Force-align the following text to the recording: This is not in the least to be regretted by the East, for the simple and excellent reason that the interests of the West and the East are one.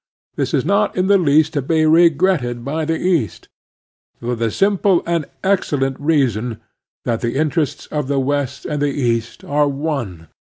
This 0.35 0.55
is 0.55 0.65
not 0.65 0.97
in 0.97 1.05
the 1.05 1.19
least 1.19 1.53
to 1.53 1.61
be 1.61 1.85
regretted 1.85 2.65
by 2.65 2.85
the 2.85 2.97
East, 2.97 3.49
for 4.19 4.33
the 4.33 4.49
simple 4.49 5.03
and 5.05 5.25
excellent 5.43 5.95
reason 5.99 6.59
that 7.05 7.21
the 7.21 7.35
interests 7.35 7.85
of 7.91 8.07
the 8.07 8.19
West 8.19 8.65
and 8.65 8.81
the 8.81 8.89
East 8.89 9.43
are 9.43 9.67
one. 9.67 10.29